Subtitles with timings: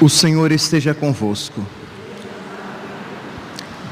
[0.00, 1.66] O Senhor esteja convosco.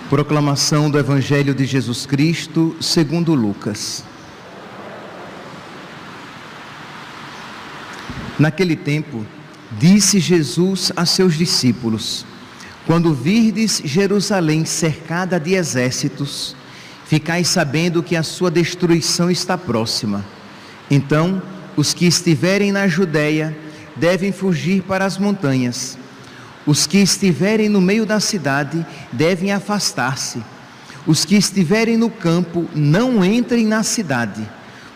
[0.09, 4.05] Proclamação do Evangelho de Jesus Cristo, segundo Lucas.
[8.39, 9.27] Naquele tempo,
[9.73, 12.25] disse Jesus a seus discípulos:
[12.87, 16.55] Quando virdes Jerusalém cercada de exércitos,
[17.05, 20.25] ficai sabendo que a sua destruição está próxima.
[20.89, 21.43] Então,
[21.77, 23.57] os que estiverem na Judéia
[23.97, 25.99] devem fugir para as montanhas.
[26.67, 30.43] Os que estiverem no meio da cidade devem afastar-se.
[31.07, 34.43] Os que estiverem no campo não entrem na cidade,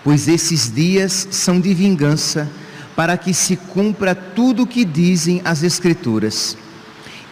[0.03, 2.51] pois esses dias são de vingança,
[2.97, 6.59] para que se cumpra tudo o que dizem as Escrituras.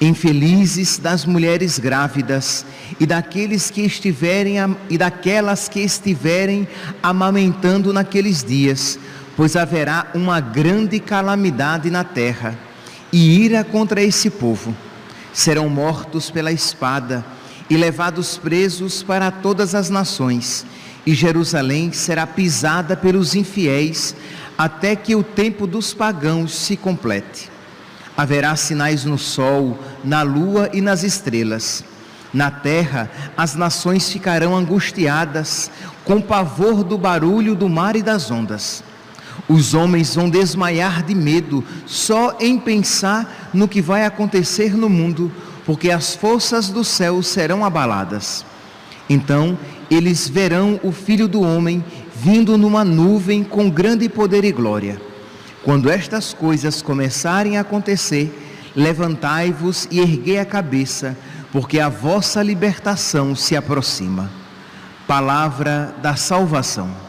[0.01, 2.65] Infelizes das mulheres grávidas
[3.01, 4.55] e daqueles que estiverem
[4.89, 6.69] e daquelas que estiverem
[7.03, 8.97] amamentando naqueles dias,
[9.37, 12.68] pois haverá uma grande calamidade na terra
[13.13, 14.75] e ira contra esse povo.
[15.33, 17.25] Serão mortos pela espada
[17.71, 20.65] e levados presos para todas as nações,
[21.07, 24.15] e Jerusalém será pisada pelos infiéis
[24.57, 27.51] até que o tempo dos pagãos se complete.
[28.17, 31.85] Haverá sinais no sol, na lua e nas estrelas.
[32.35, 35.71] Na terra, as nações ficarão angustiadas,
[36.05, 38.83] com pavor do barulho do mar e das ondas.
[39.47, 45.31] Os homens vão desmaiar de medo só em pensar no que vai acontecer no mundo,
[45.65, 48.45] porque as forças do céu serão abaladas.
[49.09, 49.59] Então
[49.91, 55.01] eles verão o Filho do Homem vindo numa nuvem com grande poder e glória.
[55.65, 58.33] Quando estas coisas começarem a acontecer,
[58.75, 61.17] levantai-vos e erguei a cabeça,
[61.53, 64.31] porque a vossa libertação se aproxima.
[65.07, 67.08] Palavra da salvação.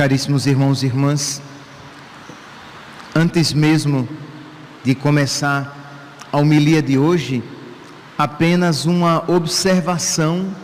[0.00, 1.42] Caríssimos irmãos e irmãs,
[3.14, 4.08] antes mesmo
[4.82, 7.42] de começar a homilia de hoje,
[8.16, 10.56] apenas uma observação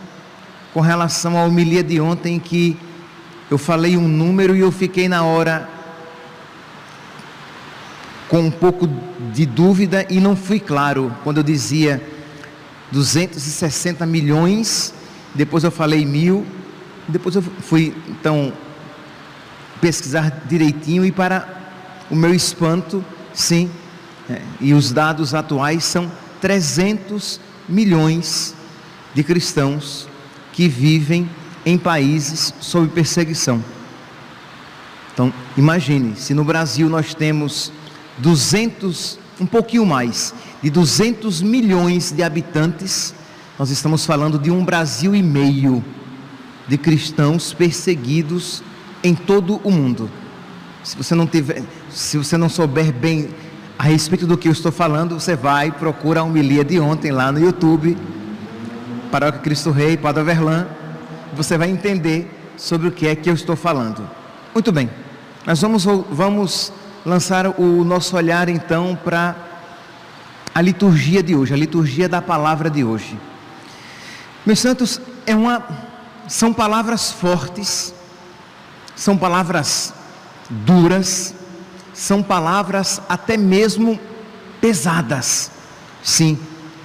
[0.73, 2.75] com relação à homilia de ontem que
[3.51, 5.69] eu falei um número e eu fiquei na hora
[8.27, 8.89] com um pouco
[9.31, 11.15] de dúvida e não fui claro.
[11.23, 12.01] Quando eu dizia
[12.91, 14.95] 260 milhões,
[15.35, 16.43] depois eu falei mil,
[17.07, 18.51] depois eu fui então
[19.81, 21.47] pesquisar direitinho e para
[22.09, 23.69] o meu espanto, sim,
[24.29, 26.11] é, e os dados atuais são
[26.41, 28.55] 300 milhões
[29.13, 30.07] de cristãos
[30.53, 31.29] que vivem
[31.65, 33.63] em países sob perseguição.
[35.13, 37.71] Então, imagine, se no Brasil nós temos
[38.19, 43.13] 200, um pouquinho mais, de 200 milhões de habitantes,
[43.57, 45.83] nós estamos falando de um Brasil e meio
[46.67, 48.61] de cristãos perseguidos
[49.03, 50.09] em todo o mundo.
[50.83, 53.29] Se você não tiver, se você não souber bem
[53.77, 57.31] a respeito do que eu estou falando, você vai procura a homilia de ontem lá
[57.31, 57.97] no YouTube,
[59.11, 60.67] Paróquia Cristo Rei, Padre Verlan,
[61.35, 64.07] você vai entender sobre o que é que eu estou falando.
[64.53, 64.89] Muito bem.
[65.45, 66.73] Nós vamos vamos
[67.05, 69.35] lançar o nosso olhar então para
[70.53, 73.17] a liturgia de hoje, a liturgia da palavra de hoje.
[74.45, 75.63] Meus santos, é uma
[76.27, 77.93] são palavras fortes
[78.97, 79.93] são palavras
[80.49, 81.35] duras,
[81.93, 83.97] são palavras até mesmo
[84.59, 85.51] pesadas.
[86.03, 86.37] Sim,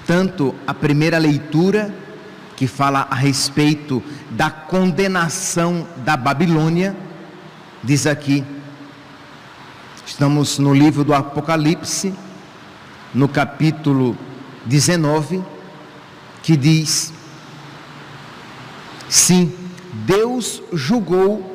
[0.07, 1.93] tanto a primeira leitura,
[2.55, 6.95] que fala a respeito da condenação da Babilônia,
[7.83, 8.45] diz aqui,
[10.07, 12.15] estamos no livro do Apocalipse,
[13.15, 14.17] no capítulo
[14.67, 15.43] 19,
[16.43, 17.13] que diz:
[19.09, 19.53] Sim,
[19.93, 21.52] Deus julgou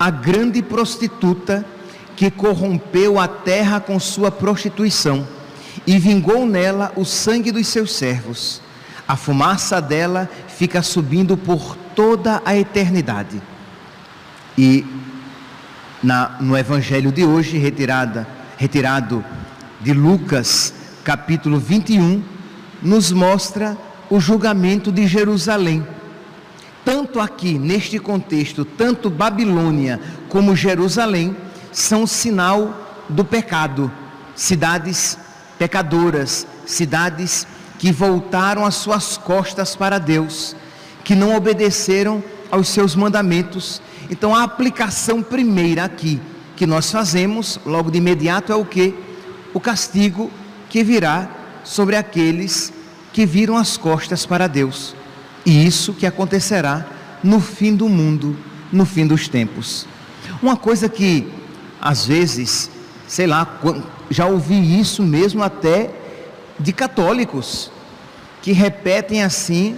[0.00, 1.62] a grande prostituta
[2.16, 5.28] que corrompeu a terra com sua prostituição
[5.86, 8.62] e vingou nela o sangue dos seus servos.
[9.06, 13.42] A fumaça dela fica subindo por toda a eternidade.
[14.56, 14.86] E
[16.02, 18.26] na, no evangelho de hoje, retirada,
[18.56, 19.22] retirado
[19.82, 20.72] de Lucas,
[21.04, 22.22] capítulo 21,
[22.82, 23.76] nos mostra
[24.08, 25.86] o julgamento de Jerusalém
[26.90, 31.36] tanto aqui, neste contexto, tanto Babilônia como Jerusalém
[31.70, 33.92] são sinal do pecado,
[34.34, 35.16] cidades
[35.56, 37.46] pecadoras, cidades
[37.78, 40.56] que voltaram as suas costas para Deus,
[41.04, 43.80] que não obedeceram aos seus mandamentos.
[44.10, 46.20] Então a aplicação primeira aqui
[46.56, 48.96] que nós fazemos, logo de imediato, é o que?
[49.54, 50.28] O castigo
[50.68, 51.30] que virá
[51.62, 52.72] sobre aqueles
[53.12, 54.96] que viram as costas para Deus.
[55.44, 56.86] E isso que acontecerá
[57.22, 58.36] no fim do mundo,
[58.72, 59.86] no fim dos tempos.
[60.42, 61.26] Uma coisa que,
[61.80, 62.70] às vezes,
[63.06, 63.60] sei lá,
[64.10, 65.90] já ouvi isso mesmo até
[66.58, 67.70] de católicos,
[68.42, 69.76] que repetem assim,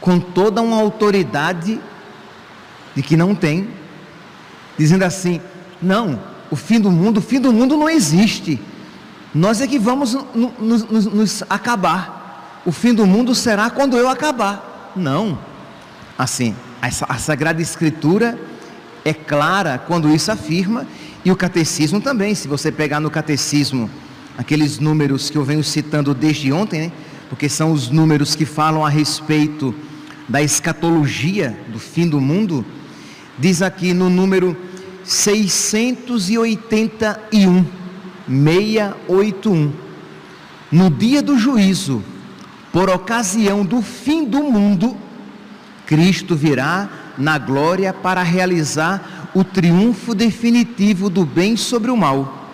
[0.00, 1.80] com toda uma autoridade
[2.94, 3.68] de que não tem,
[4.78, 5.40] dizendo assim:
[5.80, 8.60] não, o fim do mundo, o fim do mundo não existe.
[9.34, 12.62] Nós é que vamos nos, nos, nos acabar.
[12.64, 14.75] O fim do mundo será quando eu acabar.
[14.96, 15.38] Não.
[16.18, 18.38] Assim, a Sagrada Escritura
[19.04, 20.86] é clara quando isso afirma,
[21.24, 22.34] e o catecismo também.
[22.34, 23.90] Se você pegar no catecismo
[24.36, 26.92] aqueles números que eu venho citando desde ontem, né?
[27.28, 29.72] porque são os números que falam a respeito
[30.28, 32.66] da escatologia do fim do mundo,
[33.38, 34.56] diz aqui no número
[35.04, 37.64] 681,
[38.28, 39.72] 681,
[40.72, 42.02] no dia do juízo,
[42.76, 44.94] por ocasião do fim do mundo,
[45.86, 46.86] Cristo virá
[47.16, 52.50] na glória para realizar o triunfo definitivo do bem sobre o mal,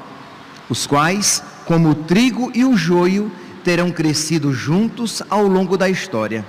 [0.71, 3.33] os quais, como o trigo e o joio,
[3.65, 6.47] terão crescido juntos ao longo da história.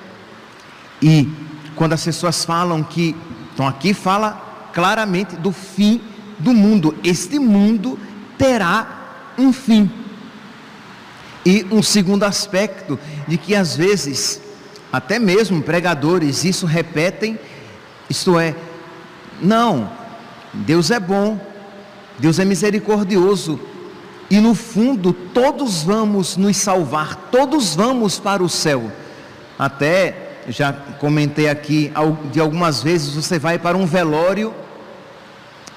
[1.02, 1.28] E
[1.76, 3.16] quando as pessoas falam que,
[3.56, 6.00] então aqui fala claramente do fim
[6.38, 7.98] do mundo, este mundo
[8.38, 9.90] terá um fim.
[11.46, 12.98] E um segundo aspecto
[13.28, 14.42] de que às vezes
[14.92, 17.40] até mesmo pregadores isso repetem,
[18.10, 18.56] isto é,
[19.42, 19.90] não,
[20.54, 21.40] Deus é bom,
[22.20, 23.60] Deus é misericordioso,
[24.30, 28.92] e no fundo todos vamos nos salvar, todos vamos para o céu.
[29.58, 31.92] Até já comentei aqui
[32.32, 34.54] de algumas vezes você vai para um velório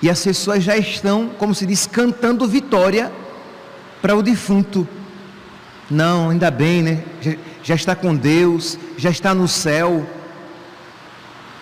[0.02, 3.10] e as pessoas já estão, como se diz, cantando vitória
[4.02, 4.86] para o defunto.
[5.90, 7.02] Não, ainda bem, né?
[7.62, 10.06] Já, está com Deus, já está no céu.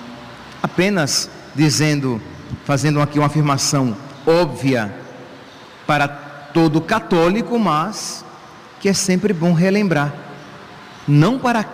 [0.63, 2.21] apenas dizendo,
[2.63, 3.95] fazendo aqui uma afirmação
[4.25, 4.93] óbvia
[5.87, 8.23] para todo católico, mas
[8.79, 10.13] que é sempre bom relembrar,
[11.07, 11.65] não para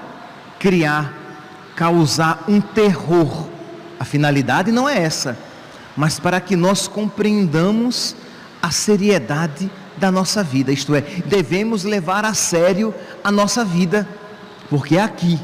[0.59, 1.13] criar,
[1.75, 3.47] causar um terror,
[3.99, 5.37] a finalidade não é essa,
[5.97, 8.15] mas para que nós compreendamos
[8.61, 12.93] a seriedade da nossa vida, isto é, devemos levar a sério
[13.23, 14.07] a nossa vida,
[14.69, 15.39] porque é aqui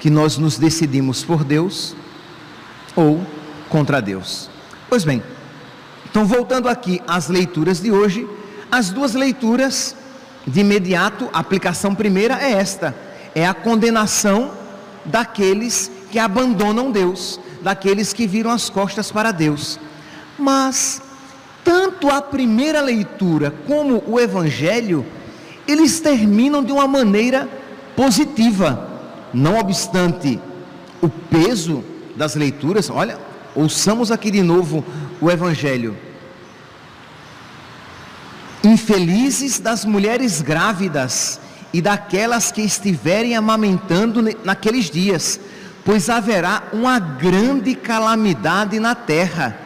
[0.00, 1.94] que nós nos decidimos por Deus
[2.96, 3.24] ou
[3.68, 4.50] contra Deus.
[4.88, 5.22] Pois bem,
[6.14, 8.24] então, voltando aqui às leituras de hoje,
[8.70, 9.96] as duas leituras,
[10.46, 12.94] de imediato, a aplicação primeira é esta:
[13.34, 14.52] é a condenação
[15.04, 19.80] daqueles que abandonam Deus, daqueles que viram as costas para Deus.
[20.38, 21.02] Mas,
[21.64, 25.04] tanto a primeira leitura como o Evangelho,
[25.66, 27.48] eles terminam de uma maneira
[27.96, 28.88] positiva,
[29.32, 30.40] não obstante
[31.02, 31.82] o peso
[32.14, 33.18] das leituras, olha,
[33.52, 34.84] ouçamos aqui de novo
[35.20, 36.03] o Evangelho.
[38.64, 41.38] Infelizes das mulheres grávidas
[41.70, 45.38] e daquelas que estiverem amamentando naqueles dias,
[45.84, 49.58] pois haverá uma grande calamidade na terra.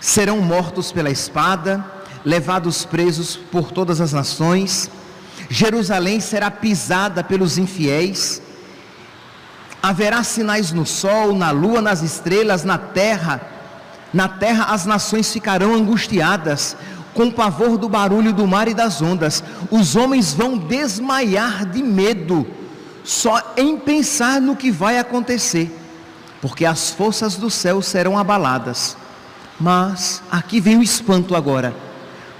[0.00, 1.84] Serão mortos pela espada,
[2.24, 4.88] levados presos por todas as nações.
[5.50, 8.40] Jerusalém será pisada pelos infiéis.
[9.82, 13.56] Haverá sinais no sol, na lua, nas estrelas, na terra
[14.16, 16.74] na terra as nações ficarão angustiadas,
[17.16, 19.42] com pavor do barulho do mar e das ondas.
[19.70, 22.46] Os homens vão desmaiar de medo
[23.02, 25.74] só em pensar no que vai acontecer,
[26.42, 28.96] porque as forças do céu serão abaladas.
[29.58, 31.74] Mas, aqui vem o espanto agora.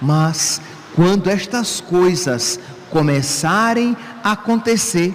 [0.01, 0.61] Mas,
[0.95, 5.15] quando estas coisas começarem a acontecer,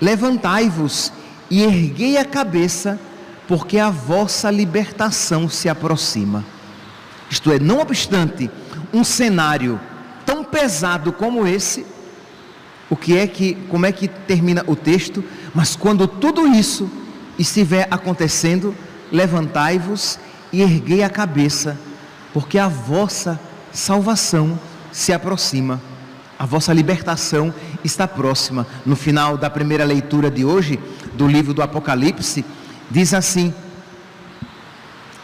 [0.00, 1.12] levantai-vos
[1.50, 2.98] e erguei a cabeça,
[3.46, 6.42] porque a vossa libertação se aproxima.
[7.28, 8.50] Isto é, não obstante
[8.92, 9.80] um cenário
[10.24, 11.86] tão pesado como esse,
[12.88, 15.24] o que é que, como é que termina o texto?
[15.54, 16.90] Mas quando tudo isso
[17.38, 18.74] estiver acontecendo,
[19.10, 20.18] levantai-vos
[20.52, 21.78] e erguei a cabeça,
[22.32, 23.40] porque a vossa
[23.72, 24.58] salvação
[24.92, 25.80] se aproxima.
[26.38, 27.52] A vossa libertação
[27.82, 28.66] está próxima.
[28.84, 30.78] No final da primeira leitura de hoje,
[31.14, 32.44] do livro do Apocalipse,
[32.90, 33.52] diz assim: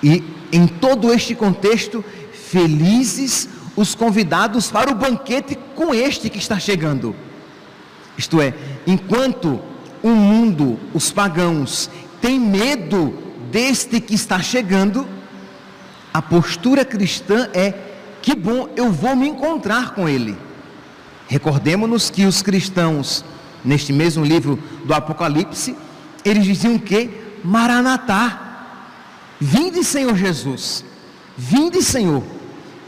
[0.03, 2.05] E em todo este contexto,
[2.53, 7.17] felizes os convidados para o banquete com este que está chegando.
[8.19, 8.53] Isto é,
[8.87, 9.59] enquanto
[10.03, 11.89] o mundo, os pagãos,
[12.21, 13.15] tem medo
[13.51, 15.09] deste que está chegando,
[16.13, 17.73] a postura cristã é:
[18.21, 20.37] que bom, eu vou me encontrar com ele.
[21.29, 23.25] Recordemos-nos que os cristãos,
[23.65, 25.75] neste mesmo livro do Apocalipse,
[26.23, 27.09] eles diziam que
[27.43, 28.67] Maranatá,
[29.41, 30.85] vinde Senhor Jesus,
[31.35, 32.23] vinde Senhor,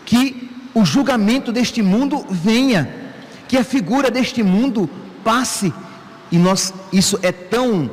[0.04, 2.92] que o julgamento deste mundo venha,
[3.48, 4.88] que a figura deste mundo
[5.22, 5.72] passe,
[6.30, 7.90] e nós, isso é tão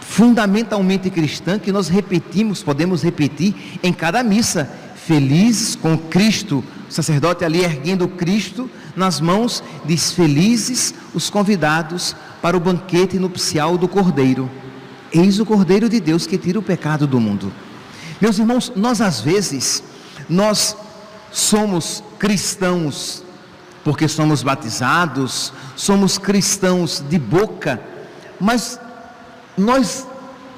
[0.00, 7.44] fundamentalmente cristã que nós repetimos, podemos repetir em cada missa, felizes com Cristo, o sacerdote
[7.44, 14.50] ali erguendo Cristo nas mãos, diz: Felizes os convidados para o banquete nupcial do Cordeiro.
[15.12, 17.52] Eis o Cordeiro de Deus que tira o pecado do mundo.
[18.20, 19.82] Meus irmãos, nós às vezes,
[20.28, 20.76] nós
[21.32, 23.24] somos cristãos
[23.82, 27.80] porque somos batizados, somos cristãos de boca,
[28.38, 28.78] mas
[29.56, 30.06] nós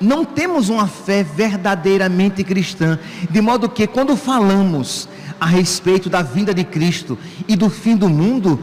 [0.00, 2.98] não temos uma fé verdadeiramente cristã,
[3.30, 5.08] de modo que quando falamos
[5.40, 7.16] a respeito da vinda de Cristo
[7.46, 8.58] e do fim do mundo,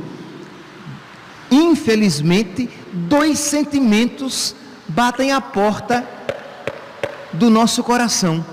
[1.49, 4.53] infelizmente, dois sentimentos
[4.87, 6.05] batem à porta
[7.31, 8.43] do nosso coração.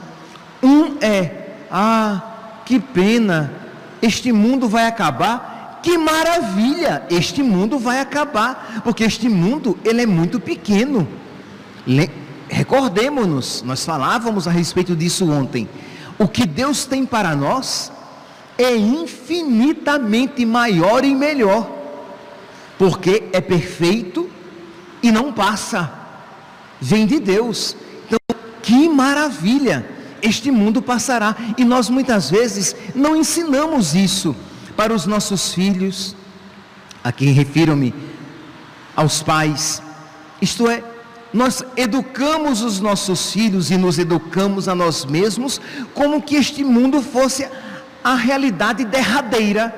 [0.62, 3.52] Um é: ah, que pena,
[4.02, 5.80] este mundo vai acabar.
[5.82, 11.06] Que maravilha, este mundo vai acabar, porque este mundo ele é muito pequeno.
[12.48, 15.68] Recordemos-nos, nós falávamos a respeito disso ontem.
[16.18, 17.92] O que Deus tem para nós
[18.58, 21.70] é infinitamente maior e melhor,
[22.78, 24.28] porque é perfeito
[25.02, 25.92] e não passa,
[26.80, 27.76] vem de Deus.
[28.06, 28.18] Então,
[28.62, 29.95] que maravilha!
[30.22, 34.34] Este mundo passará e nós muitas vezes não ensinamos isso
[34.76, 36.14] para os nossos filhos.
[37.02, 37.94] Aqui refiro-me
[38.94, 39.82] aos pais,
[40.40, 40.82] isto é,
[41.32, 45.60] nós educamos os nossos filhos e nos educamos a nós mesmos
[45.92, 47.46] como que este mundo fosse
[48.02, 49.74] a realidade derradeira,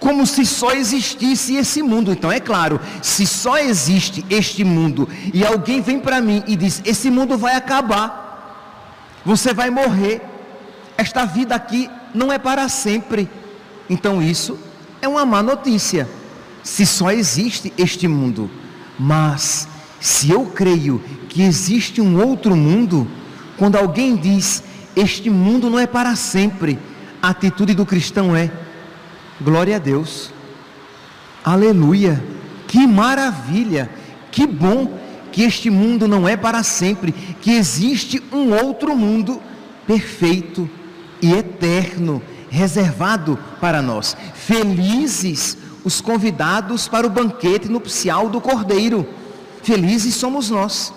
[0.00, 2.12] como se só existisse esse mundo.
[2.12, 6.80] Então é claro, se só existe este mundo e alguém vem para mim e diz:
[6.84, 8.23] esse mundo vai acabar,
[9.24, 10.20] você vai morrer,
[10.96, 13.28] esta vida aqui não é para sempre.
[13.88, 14.58] Então isso
[15.00, 16.08] é uma má notícia.
[16.62, 18.50] Se só existe este mundo,
[18.98, 19.68] mas
[20.00, 23.06] se eu creio que existe um outro mundo,
[23.56, 24.62] quando alguém diz
[24.96, 26.78] este mundo não é para sempre,
[27.20, 28.50] a atitude do cristão é:
[29.40, 30.32] glória a Deus,
[31.44, 32.22] aleluia,
[32.66, 33.90] que maravilha,
[34.30, 35.03] que bom
[35.34, 39.42] que este mundo não é para sempre, que existe um outro mundo
[39.84, 40.70] perfeito
[41.20, 44.16] e eterno, reservado para nós.
[44.32, 49.04] Felizes os convidados para o banquete nupcial do Cordeiro,
[49.60, 50.94] felizes somos nós.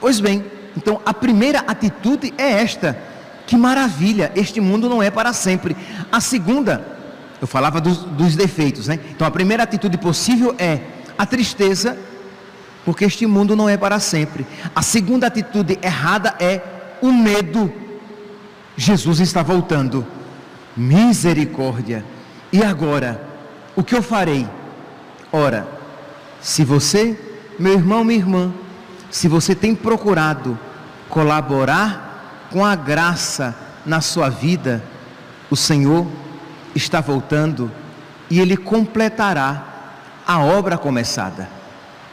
[0.00, 0.42] Pois bem,
[0.74, 2.98] então a primeira atitude é esta
[3.46, 5.76] que maravilha, este mundo não é para sempre.
[6.10, 6.96] A segunda,
[7.42, 8.98] eu falava dos, dos defeitos, né?
[9.10, 10.80] Então a primeira atitude possível é
[11.18, 11.98] a tristeza,
[12.86, 14.46] porque este mundo não é para sempre.
[14.72, 16.62] A segunda atitude errada é
[17.02, 17.70] o medo.
[18.76, 20.06] Jesus está voltando.
[20.76, 22.04] Misericórdia.
[22.52, 23.20] E agora,
[23.74, 24.46] o que eu farei?
[25.32, 25.66] Ora,
[26.40, 27.18] se você,
[27.58, 28.54] meu irmão, minha irmã,
[29.10, 30.56] se você tem procurado
[31.08, 33.52] colaborar com a graça
[33.84, 34.80] na sua vida,
[35.50, 36.06] o Senhor
[36.72, 37.68] está voltando
[38.30, 39.64] e Ele completará
[40.24, 41.55] a obra começada.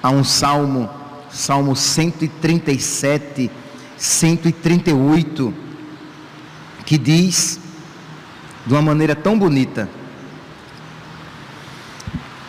[0.04, 0.90] Há um salmo,
[1.30, 3.50] Salmo 137,
[3.96, 5.54] 138,
[6.86, 7.58] que diz
[8.68, 9.88] de uma maneira tão bonita: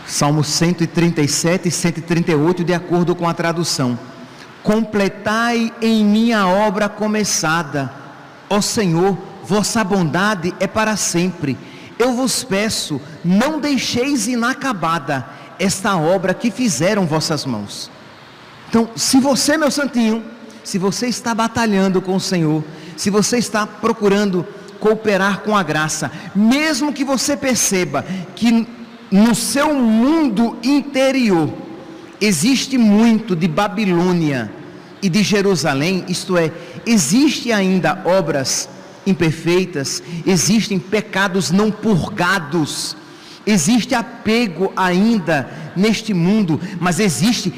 [0.05, 3.97] Salmos 137 e 138, de acordo com a tradução.
[4.65, 7.95] Completai em minha obra começada,
[8.51, 11.57] ó Senhor, vossa bondade é para sempre.
[11.97, 17.91] Eu vos peço, não deixeis inacabada esta obra que fizeram vossas mãos.
[18.69, 20.25] Então, se você, meu santinho,
[20.63, 22.65] se você está batalhando com o Senhor,
[22.97, 24.47] se você está procurando
[24.81, 28.05] cooperar com a graça, mesmo que você perceba
[28.35, 28.67] que
[29.11, 31.53] no seu mundo interior
[32.21, 34.53] existe muito de Babilônia
[35.01, 36.51] e de Jerusalém, isto é,
[36.85, 38.69] existe ainda obras
[39.07, 42.97] imperfeitas, existem pecados não purgados,
[43.47, 47.53] existe apego ainda neste mundo, mas existe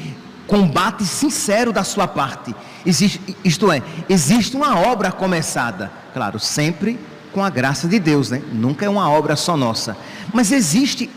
[0.45, 2.55] combate sincero da sua parte.
[2.85, 6.97] Existe, isto é, existe uma obra começada, claro, sempre
[7.33, 8.41] com a graça de Deus, né?
[8.51, 9.97] Nunca é uma obra só nossa,
[10.33, 11.09] mas existe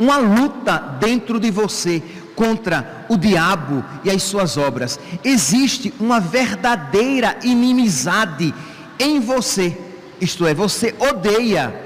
[0.00, 2.02] uma luta dentro de você
[2.34, 4.98] contra o diabo e as suas obras.
[5.22, 8.54] Existe uma verdadeira inimizade
[8.98, 9.76] em você.
[10.20, 11.81] Isto é, você odeia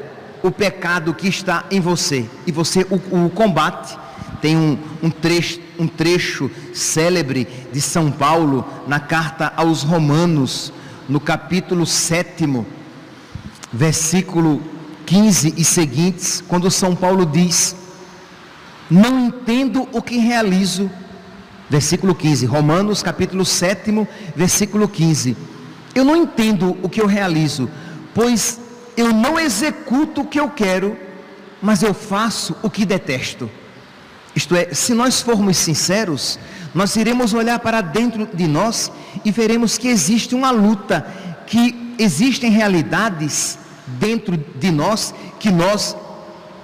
[0.46, 3.98] o pecado que está em você e você o, o combate.
[4.40, 10.72] Tem um, um, trecho, um trecho célebre de São Paulo na carta aos Romanos,
[11.08, 12.64] no capítulo 7,
[13.72, 14.62] versículo
[15.04, 17.74] 15 e seguintes, quando São Paulo diz:
[18.90, 20.90] não entendo o que realizo.
[21.68, 25.36] Versículo 15, Romanos capítulo 7, versículo 15.
[25.94, 27.68] Eu não entendo o que eu realizo,
[28.14, 28.60] pois
[28.96, 30.96] eu não executo o que eu quero,
[31.60, 33.50] mas eu faço o que detesto.
[34.34, 36.38] Isto é, se nós formos sinceros,
[36.74, 38.92] nós iremos olhar para dentro de nós
[39.24, 41.06] e veremos que existe uma luta,
[41.46, 45.96] que existem realidades dentro de nós que nós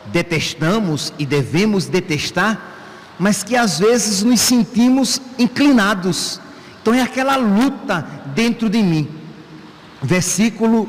[0.07, 2.61] detestamos e devemos detestar,
[3.18, 6.40] mas que às vezes nos sentimos inclinados.
[6.80, 9.09] Então é aquela luta dentro de mim.
[10.02, 10.88] Versículo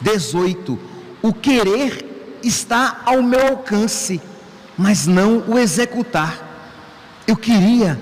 [0.00, 0.78] 18:
[1.22, 4.20] O querer está ao meu alcance,
[4.76, 6.48] mas não o executar.
[7.26, 7.98] Eu queria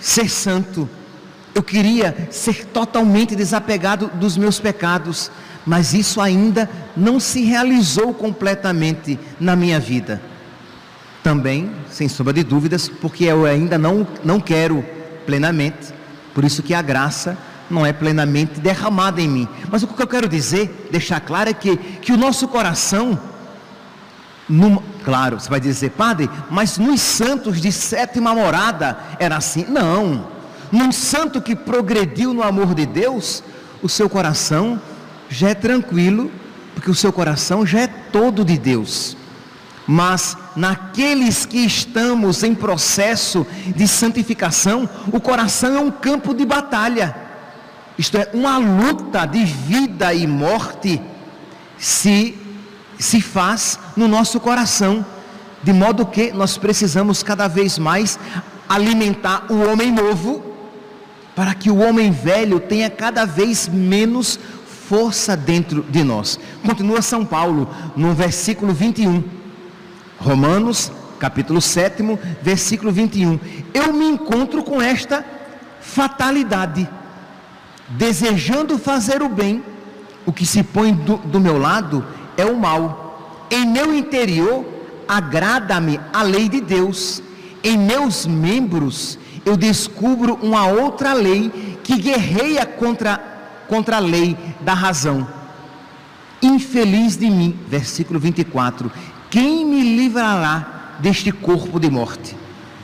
[0.00, 0.88] ser santo,
[1.54, 5.30] eu queria ser totalmente desapegado dos meus pecados,
[5.64, 10.20] mas isso ainda não se realizou completamente na minha vida.
[11.22, 14.84] Também, sem sombra de dúvidas, porque eu ainda não, não quero
[15.24, 15.92] plenamente,
[16.32, 17.36] por isso que a graça
[17.70, 19.48] não é plenamente derramada em mim.
[19.70, 23.18] Mas o que eu quero dizer, deixar claro é que, que o nosso coração,
[24.48, 29.64] numa, claro, você vai dizer, padre, mas nos santos de sétima morada era assim.
[29.68, 30.26] Não,
[30.70, 33.42] num santo que progrediu no amor de Deus,
[33.82, 34.80] o seu coração
[35.28, 36.30] já é tranquilo,
[36.74, 39.16] porque o seu coração já é todo de Deus.
[39.86, 47.25] Mas naqueles que estamos em processo de santificação, o coração é um campo de batalha.
[47.98, 51.00] Isto é, uma luta de vida e morte
[51.78, 52.38] se
[52.98, 55.04] se faz no nosso coração,
[55.62, 58.18] de modo que nós precisamos cada vez mais
[58.68, 60.42] alimentar o homem novo,
[61.34, 64.38] para que o homem velho tenha cada vez menos
[64.88, 66.38] força dentro de nós.
[66.64, 69.22] Continua São Paulo no versículo 21.
[70.18, 72.02] Romanos, capítulo 7,
[72.40, 73.38] versículo 21.
[73.74, 75.24] Eu me encontro com esta
[75.80, 76.88] fatalidade,
[77.88, 79.62] desejando fazer o bem,
[80.24, 82.04] o que se põe do, do meu lado
[82.36, 83.46] é o mal.
[83.50, 84.64] Em meu interior
[85.06, 87.22] agrada-me a lei de Deus.
[87.62, 93.34] Em meus membros eu descubro uma outra lei que guerreia contra
[93.68, 95.26] contra a lei da razão.
[96.42, 98.90] Infeliz de mim, versículo 24:
[99.30, 102.36] quem me livrará deste corpo de morte?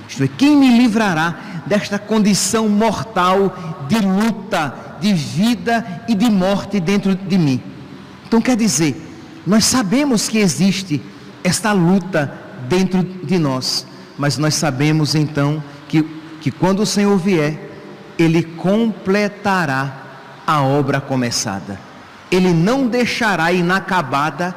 [0.08, 3.56] Isto é, quem me livrará desta condição mortal
[3.88, 7.60] de luta, de vida e de morte dentro de mim?
[8.26, 8.96] Então quer dizer,
[9.46, 11.02] nós sabemos que existe
[11.42, 12.32] esta luta
[12.68, 13.86] dentro de nós,
[14.16, 16.02] mas nós sabemos então que,
[16.40, 17.70] que quando o Senhor vier,
[18.18, 20.02] Ele completará
[20.46, 21.78] a obra começada.
[22.30, 24.54] Ele não deixará inacabada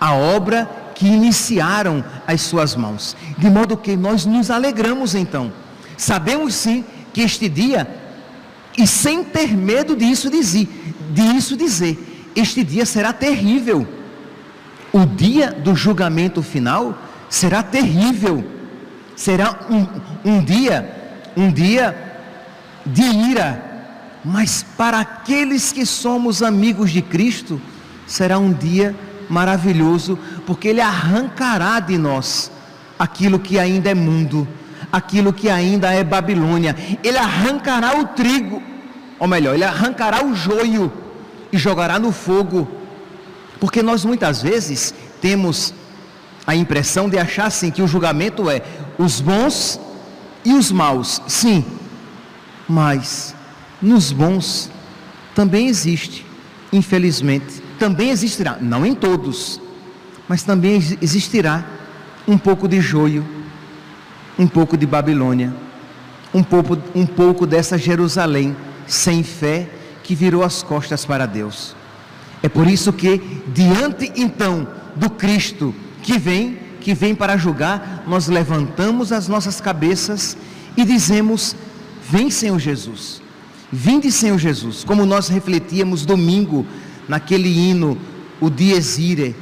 [0.00, 3.16] a obra que iniciaram as suas mãos.
[3.38, 5.52] De modo que nós nos alegramos então.
[5.96, 7.86] Sabemos sim que este dia,
[8.76, 10.68] e sem ter medo disso dizer,
[11.10, 13.86] disso dizer, este dia será terrível.
[14.92, 16.96] O dia do julgamento final
[17.28, 18.44] será terrível.
[19.16, 19.86] Será um,
[20.28, 21.96] um dia, um dia
[22.84, 23.74] de ira,
[24.24, 27.60] mas para aqueles que somos amigos de Cristo,
[28.06, 28.94] será um dia
[29.28, 32.50] maravilhoso, porque Ele arrancará de nós
[32.98, 34.46] aquilo que ainda é mundo,
[34.92, 36.76] aquilo que ainda é Babilônia.
[37.02, 38.62] Ele arrancará o trigo,
[39.18, 40.92] ou melhor, ele arrancará o joio
[41.52, 42.68] e jogará no fogo.
[43.60, 45.72] Porque nós muitas vezes temos
[46.46, 48.62] a impressão de achar assim que o julgamento é
[48.98, 49.80] os bons
[50.44, 51.22] e os maus.
[51.26, 51.64] Sim,
[52.68, 53.34] mas
[53.80, 54.70] nos bons
[55.34, 56.24] também existe,
[56.72, 59.60] infelizmente, também existirá, não em todos,
[60.28, 61.64] mas também existirá
[62.26, 63.26] um pouco de joio,
[64.38, 65.54] um pouco de Babilônia,
[66.32, 69.68] um pouco, um pouco dessa Jerusalém sem fé
[70.02, 71.74] que virou as costas para Deus.
[72.42, 73.20] É por isso que,
[73.54, 80.36] diante então do Cristo que vem, que vem para julgar, nós levantamos as nossas cabeças
[80.76, 81.56] e dizemos:
[82.10, 83.22] Vem, Senhor Jesus,
[83.72, 86.66] vinde, Senhor Jesus, como nós refletíamos domingo
[87.08, 87.96] naquele hino,
[88.40, 89.34] o Dies Irae,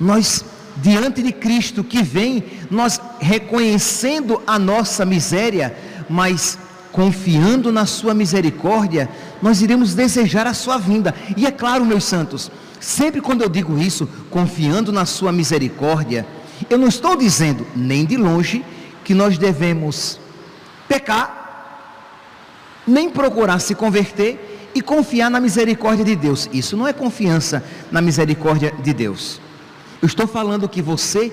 [0.00, 0.44] nós
[0.80, 5.76] diante de Cristo que vem, nós reconhecendo a nossa miséria,
[6.08, 6.58] mas
[6.92, 9.08] confiando na Sua misericórdia,
[9.42, 11.14] nós iremos desejar a Sua vinda.
[11.36, 16.26] E é claro, meus santos, sempre quando eu digo isso, confiando na Sua misericórdia,
[16.68, 18.64] eu não estou dizendo, nem de longe,
[19.04, 20.18] que nós devemos
[20.88, 21.36] pecar,
[22.86, 26.48] nem procurar se converter e confiar na misericórdia de Deus.
[26.52, 29.40] Isso não é confiança na misericórdia de Deus.
[30.00, 31.32] Eu estou falando que você,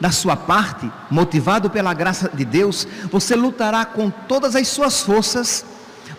[0.00, 5.64] da sua parte, motivado pela graça de Deus, você lutará com todas as suas forças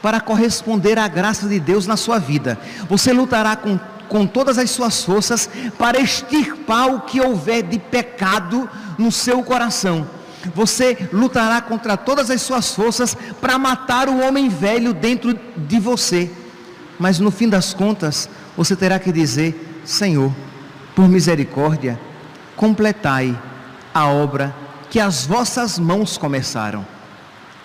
[0.02, 2.60] para corresponder à graça de Deus na sua vida.
[2.89, 8.69] Você lutará com, com todas as suas forças para extirpar o que houver de pecado
[8.98, 10.08] no seu coração.
[10.54, 16.32] Você lutará contra todas as suas forças para matar o homem velho dentro de você.
[17.00, 20.32] Mas no fim das contas, você terá que dizer: Senhor,
[20.96, 22.00] por misericórdia,
[22.56, 23.38] completai
[23.94, 24.56] a obra
[24.90, 26.86] que as vossas mãos começaram.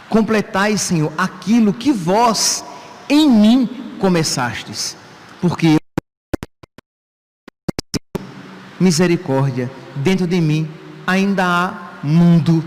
[0.08, 2.64] Completai, Senhor, aquilo que vós
[3.08, 4.96] em mim começastes,
[5.40, 5.76] porque
[8.80, 10.68] misericórdia dentro de mim
[11.06, 12.64] ainda há mundo,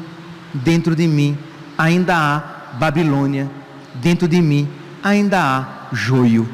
[0.54, 1.38] dentro de mim
[1.78, 3.50] ainda há Babilônia,
[3.96, 4.70] dentro de mim
[5.04, 6.48] ainda há joio.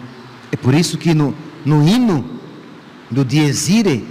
[0.51, 2.38] É por isso que no, no hino
[3.09, 4.07] do Diezire,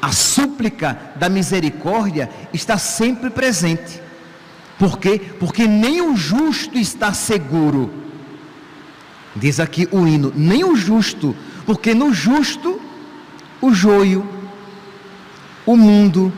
[0.00, 4.00] a súplica da misericórdia está sempre presente.
[4.78, 5.20] Por quê?
[5.38, 7.90] Porque nem o justo está seguro.
[9.34, 11.34] Diz aqui o hino, nem o justo,
[11.64, 12.80] porque no justo
[13.60, 14.28] o joio,
[15.64, 16.32] o mundo,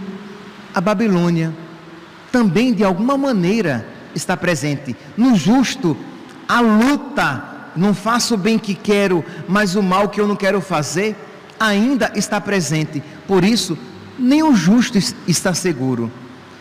[0.72, 1.52] a Babilônia,
[2.30, 4.94] também de alguma maneira está presente.
[5.16, 5.96] No justo,
[6.48, 10.60] a luta, não faço o bem que quero, mas o mal que eu não quero
[10.60, 11.16] fazer,
[11.58, 13.02] ainda está presente.
[13.26, 13.76] Por isso,
[14.18, 16.10] nem o justo está seguro.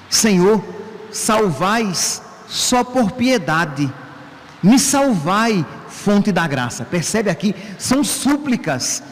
[0.10, 0.64] Senhor,
[1.12, 3.92] salvais só por piedade.
[4.62, 6.86] Me salvai, fonte da graça.
[6.86, 7.56] Percebe aqui?
[7.78, 9.04] São súplicas,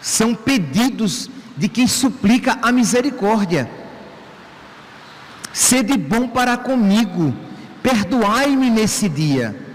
[0.00, 3.70] são pedidos de quem suplica a misericórdia.
[5.52, 7.34] Sede bom para comigo,
[7.82, 9.67] perdoai-me nesse dia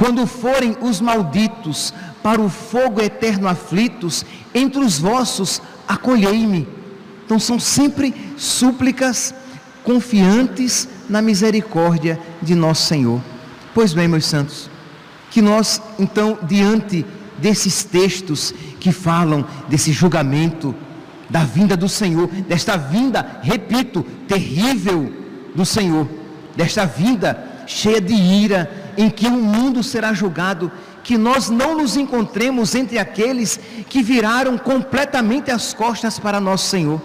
[0.00, 6.66] Quando forem os malditos para o fogo eterno aflitos, entre os vossos acolhei-me.
[7.26, 9.34] Então são sempre súplicas
[9.84, 13.20] confiantes na misericórdia de nosso Senhor.
[13.74, 14.70] Pois bem, meus santos,
[15.30, 17.04] que nós então diante
[17.36, 20.74] desses textos que falam desse julgamento,
[21.28, 25.12] da vinda do Senhor, desta vinda, repito, terrível
[25.54, 26.08] do Senhor,
[26.56, 30.70] desta vinda cheia de ira, em que o mundo será julgado,
[31.02, 33.58] que nós não nos encontremos entre aqueles
[33.88, 37.00] que viraram completamente as costas para nosso Senhor,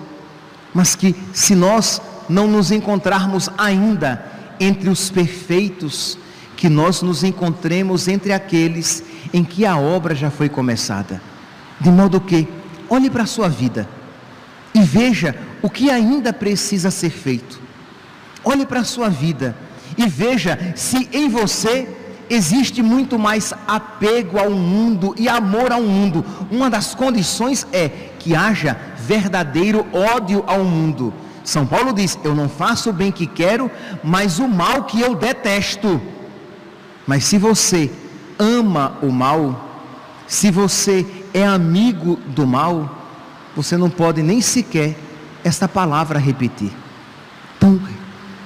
[0.73, 4.25] mas que se nós não nos encontrarmos ainda
[4.59, 6.17] entre os perfeitos,
[6.57, 9.01] que nós nos encontremos entre aqueles
[9.33, 11.21] em que a obra já foi começada.
[11.79, 12.45] De modo que,
[12.89, 13.87] olhe para a sua vida
[14.73, 17.57] e veja o que ainda precisa ser feito.
[18.43, 19.55] Olhe para a sua vida
[19.97, 21.87] e veja se em você
[22.29, 26.25] existe muito mais apego ao mundo e amor ao mundo.
[26.51, 31.13] Uma das condições é que haja verdadeiro ódio ao mundo.
[31.43, 33.69] São Paulo diz: Eu não faço o bem que quero,
[34.03, 36.01] mas o mal que eu detesto.
[37.05, 37.91] Mas se você
[38.39, 39.69] ama o mal,
[40.27, 42.89] se você é amigo do mal,
[43.55, 44.97] você não pode nem sequer
[45.43, 46.71] esta palavra repetir.
[47.57, 47.79] Então,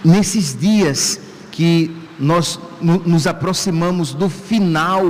[0.03, 1.19] nesses dias
[1.59, 5.03] que nós nos aproximamos do final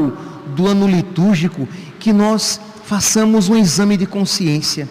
[0.55, 4.89] do ano litúrgico, que nós façamos um exame de consciência.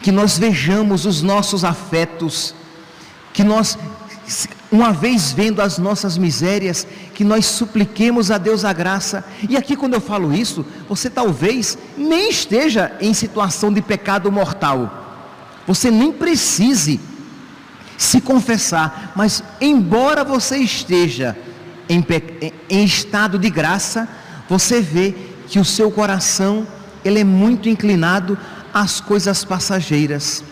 [0.00, 2.54] que nós vejamos os nossos afetos,
[3.32, 3.76] que nós,
[4.70, 9.24] uma vez vendo as nossas misérias, que nós supliquemos a Deus a graça.
[9.48, 15.26] E aqui, quando eu falo isso, você talvez nem esteja em situação de pecado mortal,
[15.66, 17.00] você nem precise
[17.98, 21.36] se confessar, mas embora você esteja
[21.88, 22.02] em,
[22.70, 24.08] em estado de graça,
[24.48, 25.14] você vê
[25.48, 26.64] que o seu coração
[27.04, 28.38] ele é muito inclinado
[28.72, 30.44] às coisas passageiras,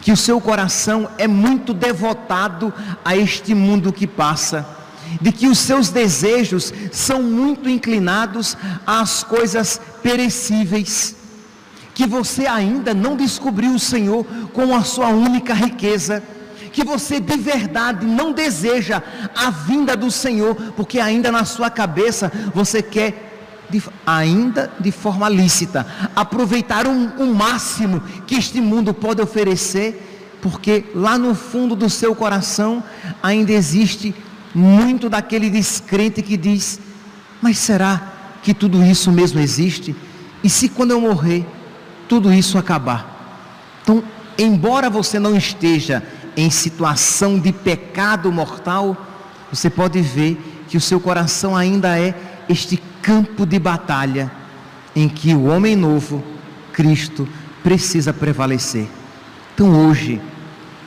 [0.00, 2.72] que o seu coração é muito devotado
[3.04, 4.64] a este mundo que passa,
[5.20, 11.16] de que os seus desejos são muito inclinados às coisas perecíveis,
[11.92, 16.22] que você ainda não descobriu o Senhor com a sua única riqueza
[16.74, 19.00] que você de verdade não deseja
[19.32, 25.28] a vinda do Senhor, porque ainda na sua cabeça você quer de, ainda de forma
[25.28, 31.76] lícita, aproveitar o um, um máximo que este mundo pode oferecer, porque lá no fundo
[31.76, 32.82] do seu coração
[33.22, 34.12] ainda existe
[34.52, 36.80] muito daquele descrente que diz:
[37.40, 39.94] Mas será que tudo isso mesmo existe?
[40.42, 41.46] E se quando eu morrer,
[42.08, 43.78] tudo isso acabar?
[43.80, 44.02] Então,
[44.36, 46.02] embora você não esteja
[46.36, 48.96] em situação de pecado mortal,
[49.52, 52.14] você pode ver que o seu coração ainda é
[52.48, 54.30] este campo de batalha
[54.96, 56.22] em que o homem novo,
[56.72, 57.28] Cristo,
[57.62, 58.88] precisa prevalecer.
[59.54, 60.20] Então hoje,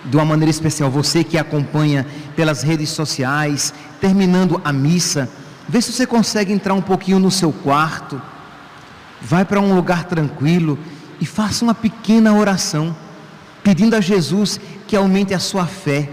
[0.06, 2.06] de uma maneira especial, você que acompanha
[2.36, 5.30] pelas redes sociais, terminando a missa,
[5.68, 8.22] vê se você consegue entrar um pouquinho no seu quarto,
[9.22, 10.78] vai para um lugar tranquilo
[11.20, 12.96] e faça uma pequena oração,
[13.68, 16.10] pedindo a Jesus que aumente a sua fé,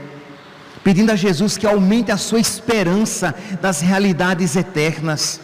[0.83, 5.41] pedindo a Jesus que aumente a sua esperança das realidades eternas.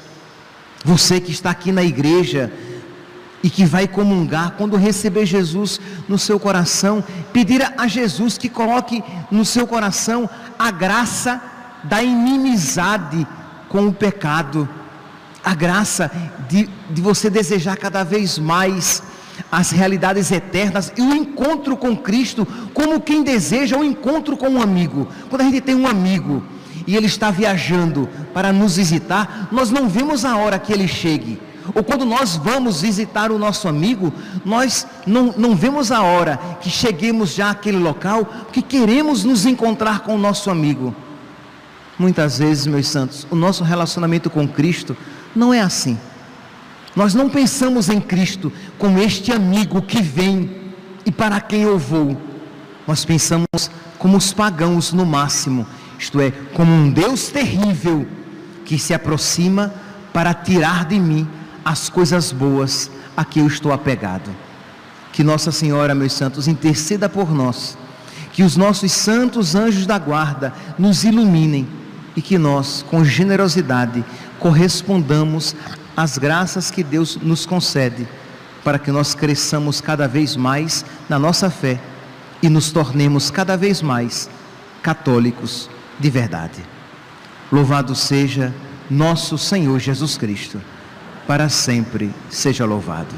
[0.84, 2.52] Você que está aqui na igreja
[3.44, 9.04] e que vai comungar, quando receber Jesus no seu coração, pedir a Jesus que coloque
[9.30, 11.40] no seu coração a graça
[11.84, 13.24] da inimizade
[13.68, 14.68] com o pecado,
[15.44, 16.10] a graça
[16.48, 19.00] de, de você desejar cada vez mais
[19.50, 24.62] as realidades eternas e o encontro com Cristo, como quem deseja o encontro com um
[24.62, 25.08] amigo.
[25.28, 26.42] Quando a gente tem um amigo
[26.86, 31.40] e ele está viajando para nos visitar, nós não vemos a hora que ele chegue.
[31.74, 34.12] Ou quando nós vamos visitar o nosso amigo,
[34.44, 40.00] nós não, não vemos a hora que cheguemos já àquele local, porque queremos nos encontrar
[40.00, 40.94] com o nosso amigo.
[41.98, 44.96] Muitas vezes, meus santos, o nosso relacionamento com Cristo
[45.36, 45.98] não é assim.
[46.94, 50.50] Nós não pensamos em Cristo como este amigo que vem
[51.06, 52.20] e para quem eu vou.
[52.86, 55.66] Nós pensamos como os pagãos no máximo,
[55.98, 58.06] isto é, como um Deus terrível
[58.64, 59.72] que se aproxima
[60.12, 61.28] para tirar de mim
[61.64, 64.30] as coisas boas a que eu estou apegado.
[65.12, 67.76] Que Nossa Senhora, meus santos, interceda por nós,
[68.32, 71.68] que os nossos santos anjos da guarda nos iluminem
[72.16, 74.04] e que nós, com generosidade,
[74.38, 75.54] correspondamos
[76.00, 78.08] as graças que Deus nos concede
[78.64, 81.78] para que nós cresçamos cada vez mais na nossa fé
[82.42, 84.28] e nos tornemos cada vez mais
[84.82, 86.64] católicos de verdade.
[87.52, 88.54] Louvado seja
[88.90, 90.58] nosso Senhor Jesus Cristo,
[91.26, 93.14] para sempre seja louvado.